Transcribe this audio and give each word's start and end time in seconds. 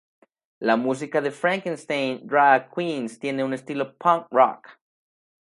La 0.69 0.77
música 0.77 1.21
de 1.21 1.29
Frankenstein 1.29 2.25
Drag 2.25 2.71
Queens 2.73 3.19
tiene 3.19 3.43
un 3.43 3.53
estilo 3.53 3.95
Punk 3.99 4.25
Rock. 4.31 4.79